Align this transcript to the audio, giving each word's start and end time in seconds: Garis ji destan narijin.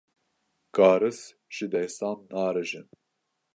Garis 0.77 1.19
ji 1.53 1.65
destan 1.77 2.17
narijin. 2.33 2.87